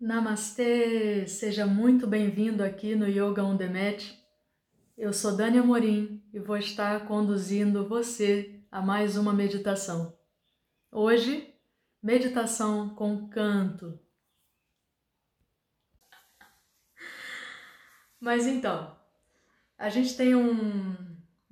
[0.00, 1.26] Namastê!
[1.26, 4.14] Seja muito bem-vindo aqui no Yoga on the Mat.
[4.96, 10.16] Eu sou Dani Amorim e vou estar conduzindo você a mais uma meditação.
[10.92, 11.52] Hoje,
[12.00, 13.98] meditação com canto.
[18.20, 18.96] Mas então,
[19.76, 20.94] a gente tem um,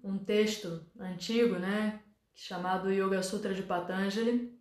[0.05, 2.01] um texto antigo, né,
[2.33, 4.57] chamado Yoga Sutra de Patanjali,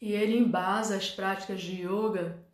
[0.00, 2.51] e ele embasa as práticas de yoga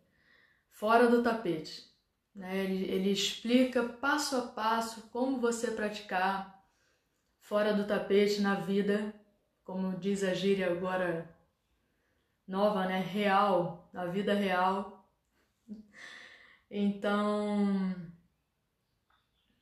[0.79, 1.85] fora do tapete.
[2.33, 2.63] Né?
[2.63, 6.65] Ele, ele explica passo a passo como você praticar
[7.41, 9.13] fora do tapete na vida,
[9.65, 11.29] como diz a gíria agora
[12.47, 12.99] nova, né?
[12.99, 15.05] Real, na vida real.
[16.71, 17.93] Então,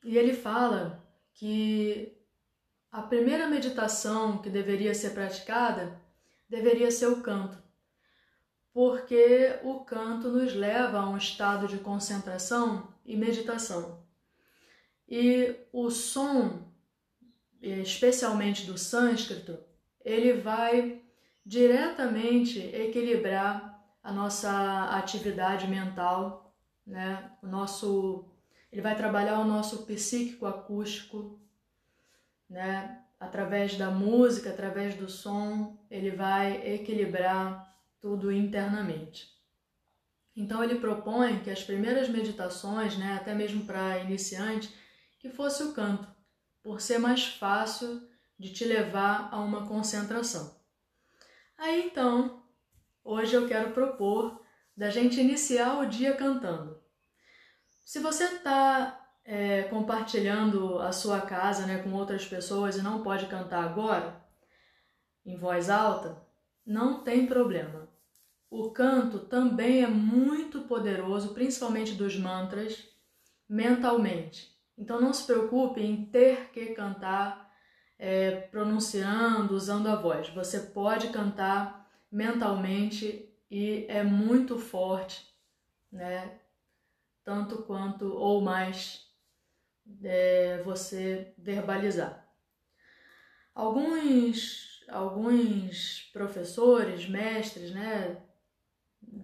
[0.03, 2.15] e ele fala que
[2.91, 5.99] a primeira meditação que deveria ser praticada
[6.47, 7.66] deveria ser o canto
[8.77, 14.03] porque o canto nos leva a um estado de concentração e meditação.
[15.09, 16.61] E o som,
[17.59, 19.57] especialmente do sânscrito,
[20.05, 21.01] ele vai
[21.43, 26.53] diretamente equilibrar a nossa atividade mental,
[26.85, 27.31] né?
[27.41, 28.25] O nosso
[28.71, 31.39] ele vai trabalhar o nosso psíquico acústico,
[32.47, 33.01] né?
[33.19, 39.35] Através da música, através do som, ele vai equilibrar tudo internamente.
[40.35, 44.73] Então ele propõe que as primeiras meditações, né, até mesmo para iniciante,
[45.19, 46.07] que fosse o canto,
[46.61, 50.55] por ser mais fácil de te levar a uma concentração.
[51.57, 52.43] Aí então,
[53.03, 56.79] hoje eu quero propor da gente iniciar o dia cantando.
[57.83, 63.25] Se você está é, compartilhando a sua casa né, com outras pessoas e não pode
[63.25, 64.23] cantar agora,
[65.25, 66.21] em voz alta,
[66.65, 67.86] não tem problema.
[68.49, 72.87] O canto também é muito poderoso, principalmente dos mantras,
[73.47, 74.55] mentalmente.
[74.77, 77.51] Então não se preocupe em ter que cantar
[77.99, 80.29] é, pronunciando, usando a voz.
[80.29, 85.27] Você pode cantar mentalmente e é muito forte,
[85.91, 86.39] né?
[87.23, 89.11] Tanto quanto ou mais
[90.03, 92.25] é, você verbalizar.
[93.53, 98.17] Alguns alguns professores, mestres, né,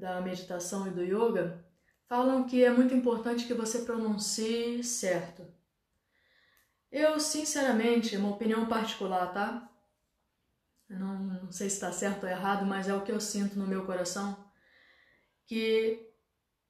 [0.04, 1.66] da meditação e do yoga,
[2.10, 5.48] falam que é muito importante que você pronuncie certo.
[6.92, 9.72] Eu, sinceramente, é uma opinião particular, tá?
[10.90, 13.66] Não, não sei se está certo ou errado, mas é o que eu sinto no
[13.66, 14.46] meu coração,
[15.46, 16.06] que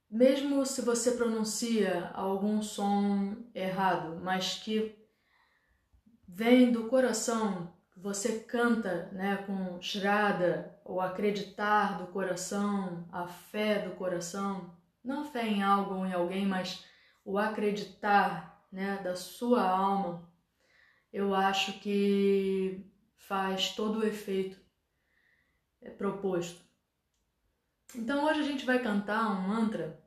[0.07, 4.95] mesmo se você pronuncia algum som errado, mas que
[6.27, 7.72] vem do coração
[8.03, 15.47] você canta né, com Shraddha, ou acreditar do coração, a fé do coração, não fé
[15.47, 16.85] em algo ou em alguém, mas
[17.23, 20.29] o acreditar né, da sua alma,
[21.13, 24.59] eu acho que faz todo o efeito
[25.81, 26.61] é, proposto.
[27.95, 29.97] Então hoje a gente vai cantar um mantra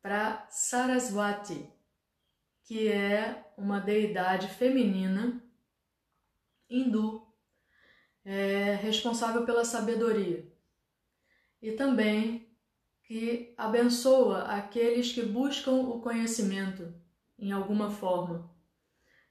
[0.00, 1.70] para Saraswati,
[2.64, 5.42] que é uma deidade feminina
[6.68, 7.26] hindu,
[8.24, 10.46] é, responsável pela sabedoria,
[11.60, 12.48] e também
[13.02, 16.94] que abençoa aqueles que buscam o conhecimento
[17.38, 18.50] em alguma forma.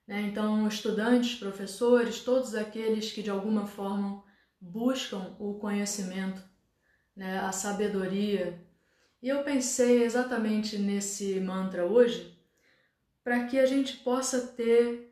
[0.07, 0.21] Né?
[0.21, 4.23] Então, estudantes, professores, todos aqueles que de alguma forma
[4.59, 6.41] buscam o conhecimento,
[7.15, 7.39] né?
[7.39, 8.65] a sabedoria.
[9.21, 12.35] E eu pensei exatamente nesse mantra hoje
[13.23, 15.06] para que a gente possa ter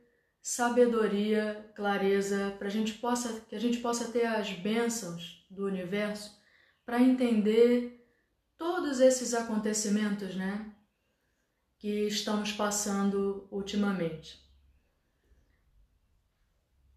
[0.47, 6.39] sabedoria, clareza, para gente possa que a gente possa ter as bênçãos do universo
[6.85, 8.07] para entender
[8.56, 10.72] todos esses acontecimentos, né,
[11.79, 14.39] que estamos passando ultimamente.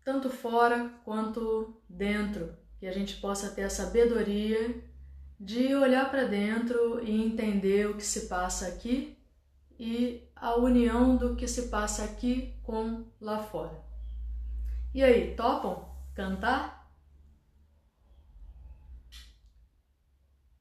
[0.04, 4.84] Tanto fora quanto dentro, que a gente possa ter a sabedoria
[5.41, 9.16] de olhar para dentro e entender o que se passa aqui
[9.80, 13.83] e a união do que se passa aqui com lá fora.
[14.95, 16.91] E aí, topam cantar?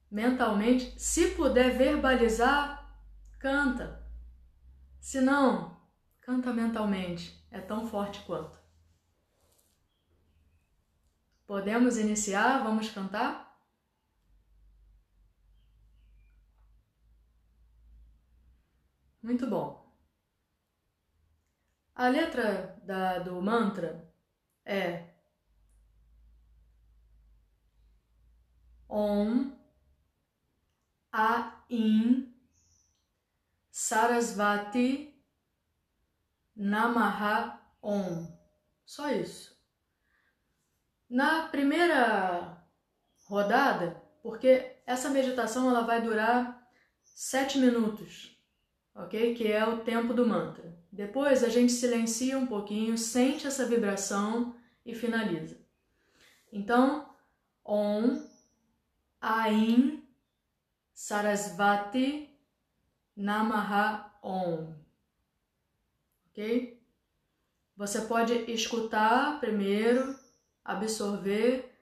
[0.09, 2.97] Mentalmente, se puder verbalizar,
[3.39, 4.05] canta.
[4.99, 5.77] Se não,
[6.21, 8.57] canta mentalmente, é tão forte quanto.
[11.45, 12.63] Podemos iniciar?
[12.63, 13.46] Vamos cantar?
[19.27, 19.85] Muito bom.
[21.93, 24.09] A letra da, do mantra
[24.63, 25.09] é
[28.87, 29.51] Om
[31.11, 32.33] A in
[33.69, 35.13] Sarasvati
[36.55, 38.33] Namaha Om.
[38.85, 39.61] Só isso.
[41.09, 42.65] Na primeira
[43.25, 46.65] rodada, porque essa meditação ela vai durar
[47.03, 48.36] sete minutos,
[48.97, 49.35] ok?
[49.35, 50.75] Que é o tempo do mantra.
[50.91, 54.55] Depois a gente silencia um pouquinho, sente essa vibração
[54.85, 55.57] e finaliza.
[56.51, 57.07] Então,
[57.63, 58.25] Om
[59.21, 60.03] Ain
[60.93, 62.29] Sarasvati
[63.15, 64.73] Namaha Om.
[66.29, 66.81] Ok?
[67.75, 70.17] Você pode escutar primeiro,
[70.65, 71.77] absorver.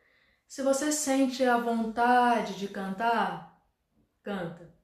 [0.45, 3.61] Se você sente a vontade de cantar,
[4.21, 4.74] canta.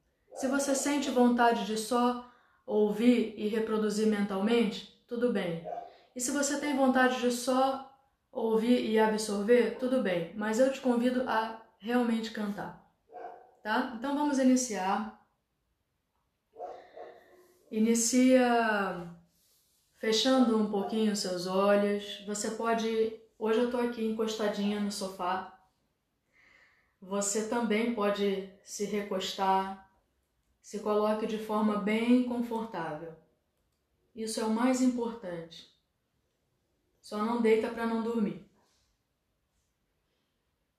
[0.42, 2.28] Se você sente vontade de só
[2.66, 5.64] ouvir e reproduzir mentalmente, tudo bem.
[6.16, 7.96] E se você tem vontade de só
[8.32, 10.34] ouvir e absorver, tudo bem.
[10.36, 12.84] Mas eu te convido a realmente cantar.
[13.62, 13.94] Tá?
[13.96, 15.24] Então vamos iniciar
[17.70, 19.08] Inicia
[20.00, 22.24] fechando um pouquinho seus olhos.
[22.26, 23.16] Você pode.
[23.38, 25.56] Hoje eu estou aqui encostadinha no sofá.
[27.00, 29.91] Você também pode se recostar.
[30.62, 33.14] Se coloque de forma bem confortável.
[34.16, 35.72] Isso é o mais importante.
[37.02, 38.46] Só não deita para não dormir.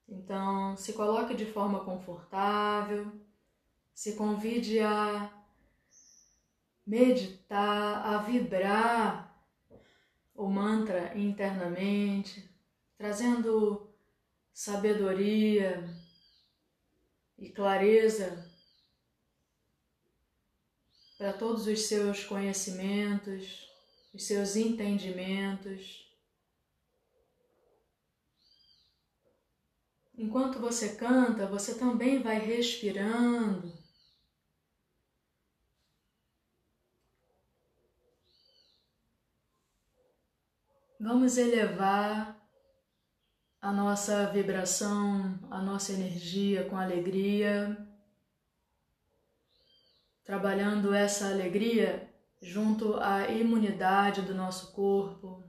[0.07, 3.11] Então, se coloque de forma confortável.
[3.93, 5.31] Se convide a
[6.85, 9.33] meditar, a vibrar
[10.35, 12.49] o mantra internamente,
[12.97, 13.93] trazendo
[14.53, 15.83] sabedoria
[17.37, 18.52] e clareza
[21.23, 23.71] para todos os seus conhecimentos,
[24.13, 26.05] os seus entendimentos.
[30.17, 33.71] Enquanto você canta, você também vai respirando
[40.99, 42.37] Vamos elevar
[43.61, 47.92] a nossa vibração, a nossa energia com alegria,
[50.23, 52.09] trabalhando essa alegria
[52.41, 55.43] junto à imunidade do nosso corpo.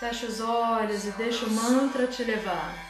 [0.00, 2.87] Fecha os olhos e deixa o mantra te levar.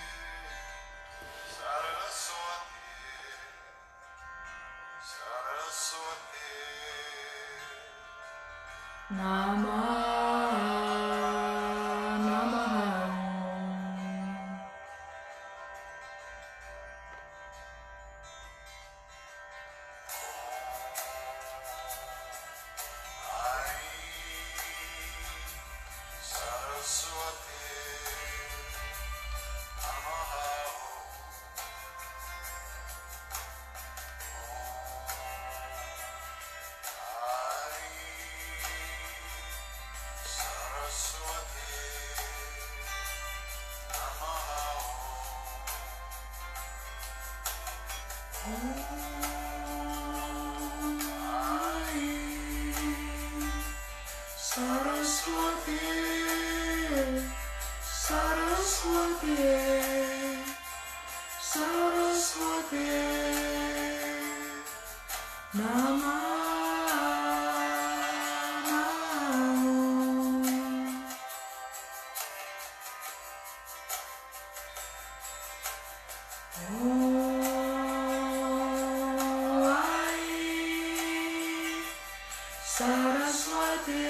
[82.79, 84.03] Saraswati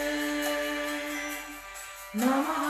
[2.14, 2.67] Namaha.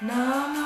[0.00, 0.57] Nam.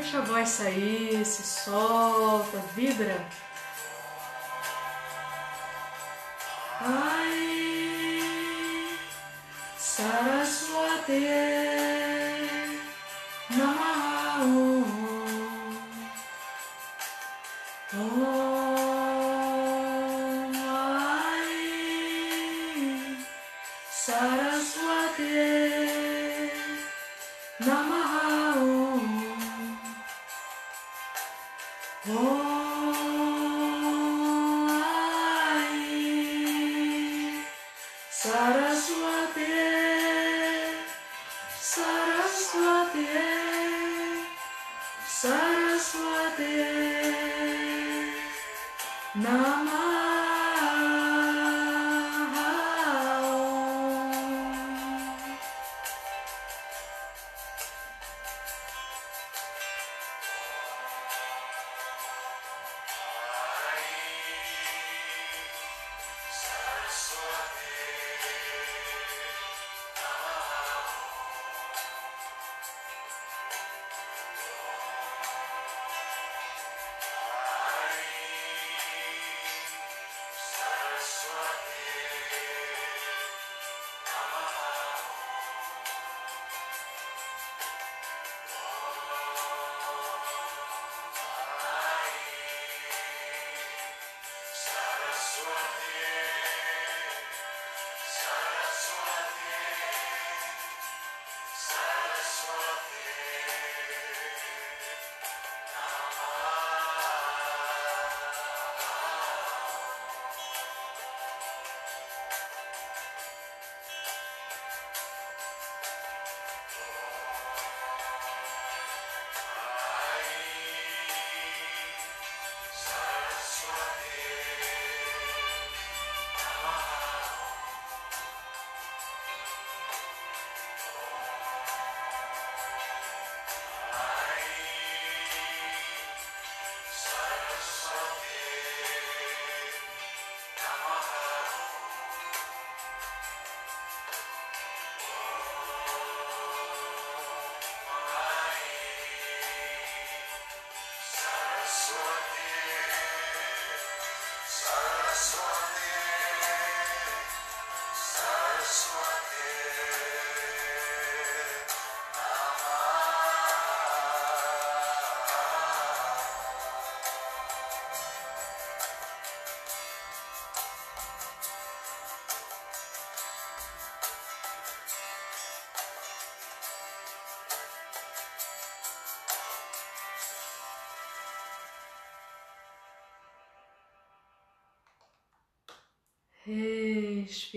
[0.00, 3.22] Deixa a voz sair, se solta, vibra.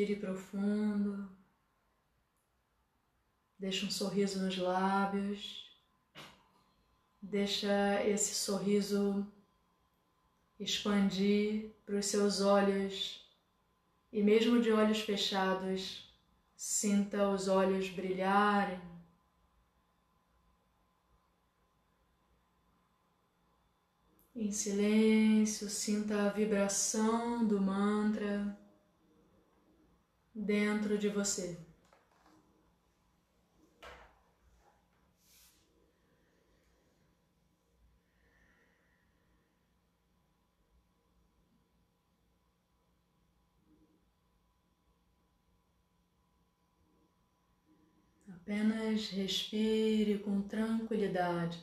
[0.04, 1.30] Respire profundo.
[3.58, 5.72] Deixa um sorriso nos lábios.
[7.22, 9.26] Deixa esse sorriso
[10.60, 13.26] expandir para os seus olhos
[14.12, 16.14] e, mesmo de olhos fechados,
[16.56, 18.82] sinta os olhos brilharem.
[24.36, 28.63] Em silêncio, sinta a vibração do mantra
[30.34, 31.58] dentro de você.
[48.28, 51.62] Apenas respire com tranquilidade.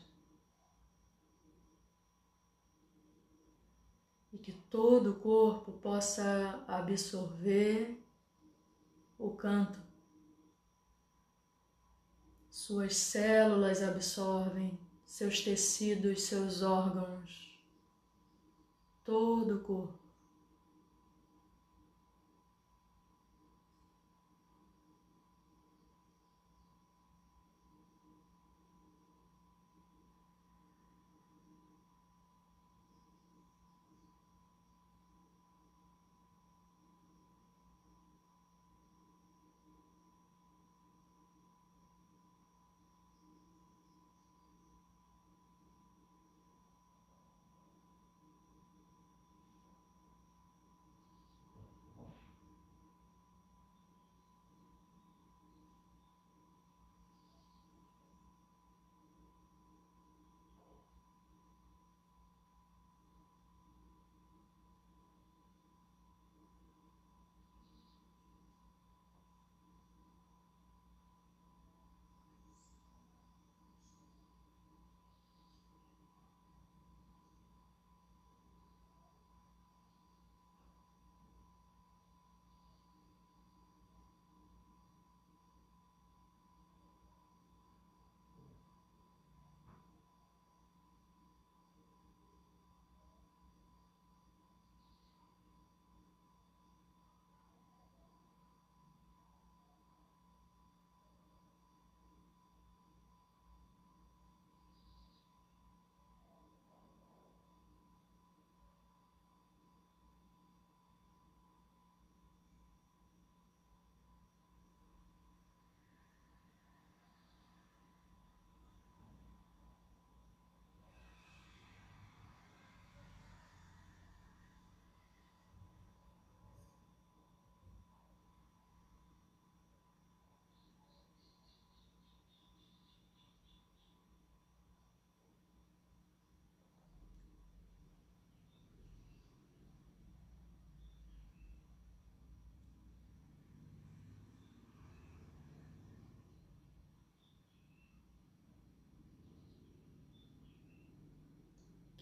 [4.32, 7.98] E que todo o corpo possa absorver
[9.20, 9.78] o canto.
[12.50, 17.60] Suas células absorvem, seus tecidos, seus órgãos,
[19.04, 19.99] todo o corpo.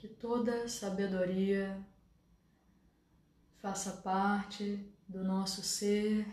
[0.00, 1.84] Que toda sabedoria
[3.60, 6.24] faça parte do nosso ser,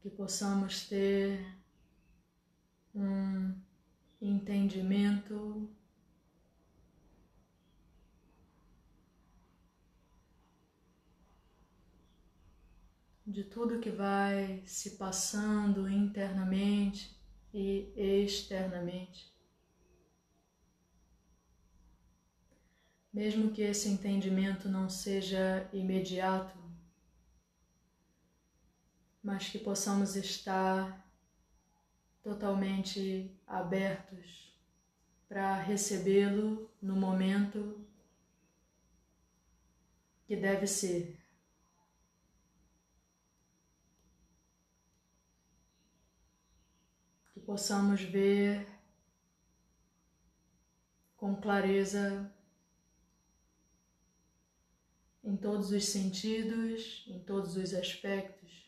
[0.00, 1.44] que possamos ter
[2.94, 3.52] um
[4.22, 5.68] entendimento
[13.26, 17.20] de tudo que vai se passando internamente
[17.52, 19.37] e externamente.
[23.12, 26.56] Mesmo que esse entendimento não seja imediato,
[29.22, 31.06] mas que possamos estar
[32.22, 34.56] totalmente abertos
[35.28, 37.84] para recebê-lo no momento
[40.26, 41.18] que deve ser.
[47.32, 48.66] Que possamos ver
[51.16, 52.32] com clareza
[55.28, 58.66] em todos os sentidos, em todos os aspectos.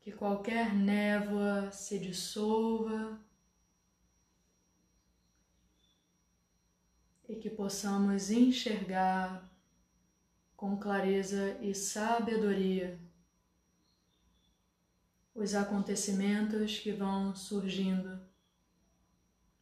[0.00, 3.18] Que qualquer névoa se dissolva
[7.26, 9.50] e que possamos enxergar
[10.54, 13.00] com clareza e sabedoria
[15.34, 18.20] os acontecimentos que vão surgindo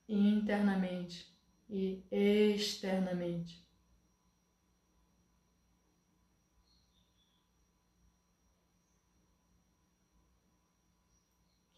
[0.09, 1.33] internamente
[1.71, 3.68] e externamente.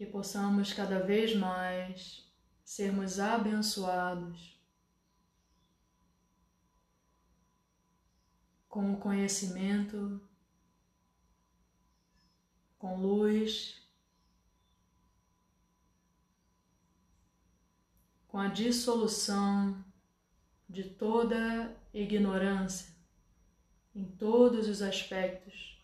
[0.01, 2.27] Que possamos cada vez mais
[2.65, 4.59] sermos abençoados
[8.67, 10.19] com o conhecimento,
[12.79, 13.87] com luz,
[18.27, 19.85] com a dissolução
[20.67, 22.97] de toda ignorância
[23.95, 25.79] em todos os aspectos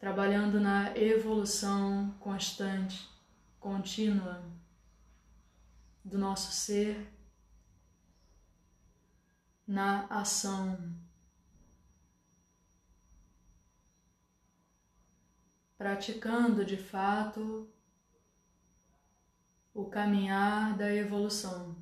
[0.00, 3.06] trabalhando na evolução constante,
[3.60, 4.42] contínua
[6.02, 7.06] do nosso ser
[9.66, 10.98] na ação.
[15.76, 17.70] Praticando de fato
[19.74, 21.76] o caminhar da evolução.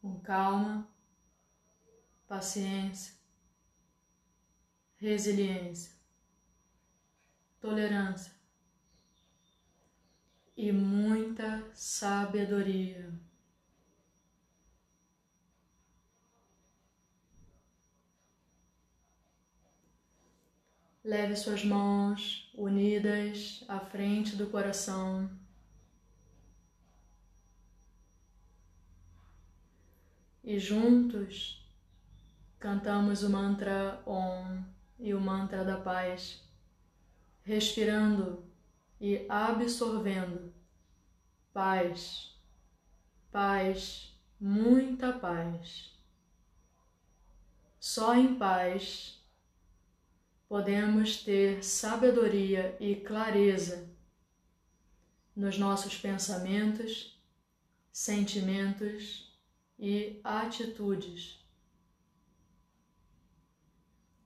[0.00, 0.88] Com calma,
[2.26, 3.23] paciência,
[5.04, 5.92] resiliência,
[7.60, 8.32] tolerância
[10.56, 13.12] e muita sabedoria.
[21.04, 25.30] Leve suas mãos unidas à frente do coração.
[30.42, 31.62] E juntos
[32.58, 34.73] cantamos o mantra Om
[35.04, 36.42] e o mantra da paz,
[37.42, 38.42] respirando
[38.98, 40.50] e absorvendo
[41.52, 42.34] paz,
[43.30, 45.94] paz, muita paz.
[47.78, 49.22] Só em paz
[50.48, 53.86] podemos ter sabedoria e clareza
[55.36, 57.22] nos nossos pensamentos,
[57.92, 59.38] sentimentos
[59.78, 61.43] e atitudes.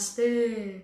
[0.00, 0.82] Namastê.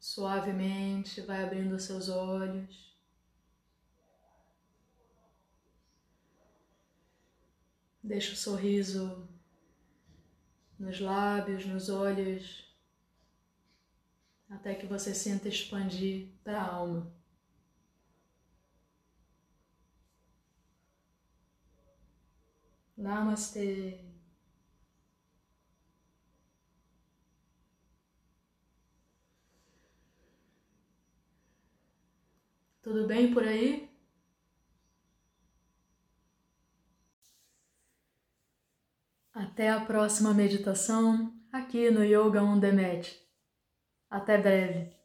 [0.00, 2.94] Suavemente vai abrindo seus olhos.
[8.02, 9.28] Deixa o sorriso
[10.78, 12.73] nos lábios, nos olhos,
[14.54, 17.12] até que você sinta expandir para a alma.
[22.96, 24.00] Namastê.
[32.82, 33.90] Tudo bem por aí?
[39.32, 43.23] Até a próxima meditação aqui no Yoga on Mat.
[44.16, 45.03] Até breve.